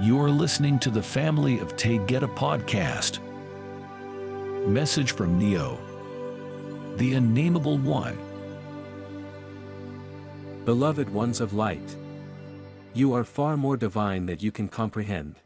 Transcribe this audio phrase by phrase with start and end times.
[0.00, 3.20] You're listening to the Family of Taygeta podcast.
[4.66, 5.78] Message from Neioh,
[6.98, 8.18] the unnameable one.
[10.64, 11.96] Beloved ones of light.
[12.92, 15.36] You are far more divine than you can comprehend.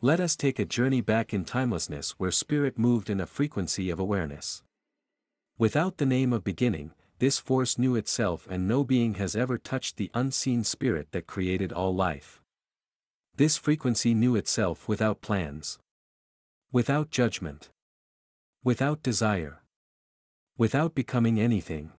[0.00, 4.00] Let us take a journey back in timelessness where spirit moved in a frequency of
[4.00, 4.64] awareness.
[5.58, 6.90] Without the name of beginning,
[7.20, 11.72] this force knew itself and no being has ever touched the unseen spirit that created
[11.72, 12.40] all life.
[13.36, 15.80] This frequency knew itself without plans.
[16.70, 17.68] Without judgment.
[18.62, 19.62] Without desire.
[20.56, 21.90] Without becoming anything.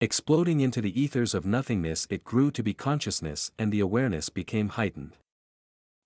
[0.00, 4.70] Exploding into the ethers of nothingness it grew to be consciousness and the awareness became
[4.70, 5.16] heightened.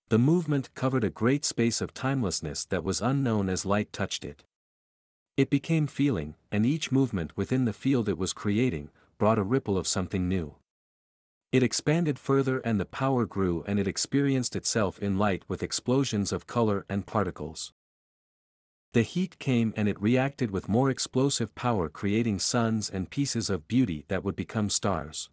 [0.09, 4.43] The movement covered a great space of timelessness that was unknown as light touched it.
[5.37, 9.75] It became feeling, and each movement within the field it was creating, brought a ripple
[9.75, 10.53] of something new.
[11.53, 16.31] It expanded further and the power grew and it experienced itself in light with explosions
[16.31, 17.71] of color and particles.
[18.93, 23.67] The heat came and it reacted with more explosive power creating suns and pieces of
[23.67, 25.29] beauty that would become stars.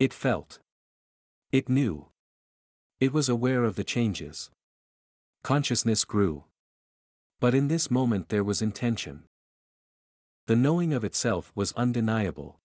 [0.00, 0.58] It felt.
[1.52, 2.08] It knew.
[2.98, 4.50] It was aware of the changes.
[5.44, 6.42] Consciousness grew.
[7.38, 9.22] But in this moment there was intention.
[10.48, 12.58] The knowing of itself was undeniable.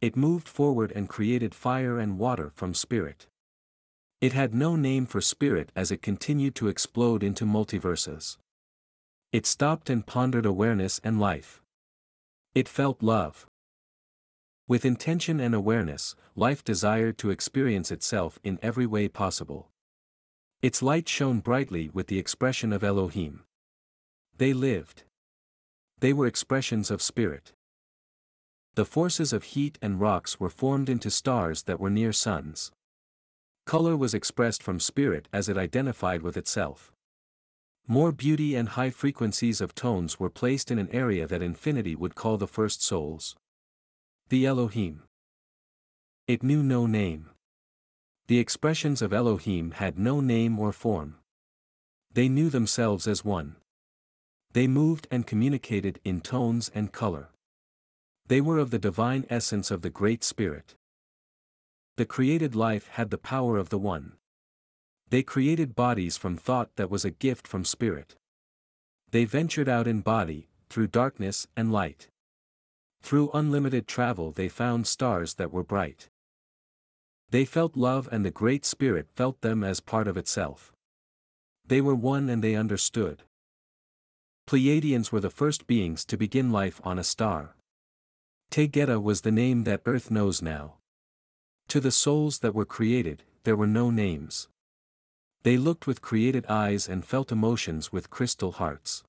[0.00, 3.26] It moved forward and created fire and water from spirit.
[4.20, 8.38] It had no name for spirit as it continued to explode into multiverses.
[9.32, 11.60] It stopped and pondered awareness and life.
[12.54, 13.46] It felt love.
[14.66, 19.68] With intention and awareness, life desired to experience itself in every way possible.
[20.62, 23.44] Its light shone brightly with the expression of Elohim.
[24.36, 25.02] They lived.
[25.98, 27.52] They were expressions of spirit.
[28.80, 32.72] The forces of heat and rocks were formed into stars that were near suns.
[33.66, 36.90] Color was expressed from spirit as it identified with itself.
[37.86, 42.14] More beauty and high frequencies of tones were placed in an area that infinity would
[42.14, 43.36] call the first souls.
[44.30, 45.02] The Elohim.
[46.26, 47.28] It knew no name.
[48.28, 51.16] The expressions of Elohim had no name or form.
[52.10, 53.56] They knew themselves as one.
[54.54, 57.28] They moved and communicated in tones and color.
[58.30, 60.76] They were of the divine essence of the Great Spirit.
[61.96, 64.12] The created life had the power of the One.
[65.08, 68.14] They created bodies from thought that was a gift from Spirit.
[69.10, 72.06] They ventured out in body, through darkness and light.
[73.02, 76.08] Through unlimited travel they found stars that were bright.
[77.30, 80.72] They felt love and the Great Spirit felt them as part of itself.
[81.66, 83.24] They were one and they understood.
[84.46, 87.56] Pleiadians were the first beings to begin life on a star.
[88.50, 90.74] Taygeta was the name that Earth knows now.
[91.68, 94.48] To the souls that were created, there were no names.
[95.44, 99.04] They looked with created eyes and felt emotions with crystal hearts.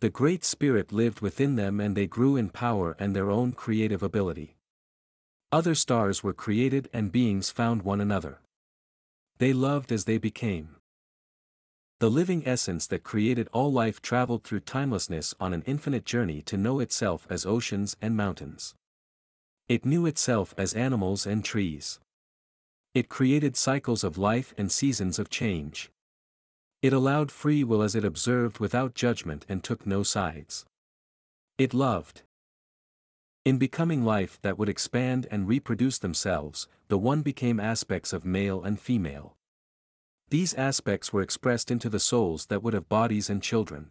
[0.00, 4.02] The Great Spirit lived within them and they grew in power and their own creative
[4.02, 4.56] ability.
[5.50, 8.40] Other stars were created and beings found one another.
[9.38, 10.76] They loved as they became.
[12.02, 16.56] The living essence that created all life traveled through timelessness on an infinite journey to
[16.56, 18.74] know itself as oceans and mountains.
[19.68, 22.00] It knew itself as animals and trees.
[22.92, 25.92] It created cycles of life and seasons of change.
[26.82, 30.64] It allowed free will as it observed without judgment and took no sides.
[31.56, 32.22] It loved.
[33.44, 38.64] In becoming life that would expand and reproduce themselves, the one became aspects of male
[38.64, 39.36] and female.
[40.32, 43.90] These aspects were expressed into the souls that would have bodies and children.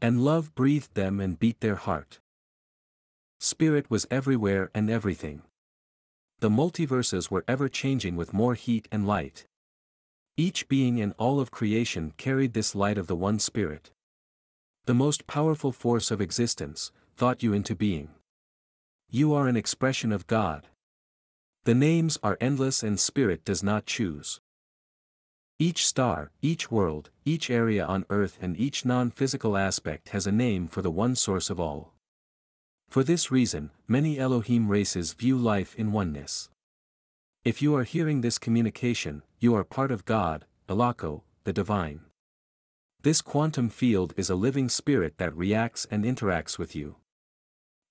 [0.00, 2.20] And love breathed them and beat their heart.
[3.40, 5.42] Spirit was everywhere and everything.
[6.38, 9.46] The multiverses were ever changing with more heat and light.
[10.36, 13.90] Each being in all of creation carried this light of the one spirit.
[14.84, 18.10] The most powerful force of existence, thought you into being.
[19.10, 20.68] You are an expression of God.
[21.64, 24.40] The names are endless and spirit does not choose.
[25.62, 30.66] Each star, each world, each area on earth and each non-physical aspect has a name
[30.66, 31.92] for the one source of all.
[32.88, 36.48] For this reason, many Elohim races view life in oneness.
[37.44, 42.06] If you are hearing this communication, you are part of God, Elako, the divine.
[43.02, 46.96] This quantum field is a living spirit that reacts and interacts with you.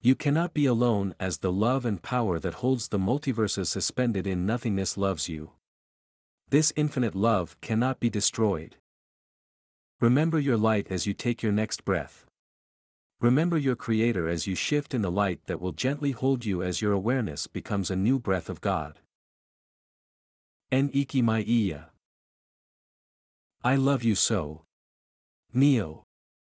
[0.01, 4.47] You cannot be alone as the love and power that holds the multiverses suspended in
[4.47, 5.51] nothingness loves you.
[6.51, 8.77] This infinite love cannot be destroyed.
[10.01, 12.25] Remember your light as you take your next breath.
[13.21, 16.81] Remember your Creator as you shift in the light that will gently hold you as
[16.81, 18.97] your awareness becomes a new breath of God.
[20.71, 21.91] En iki mai iya.
[23.63, 24.63] I love you so.
[25.53, 26.08] Neioh.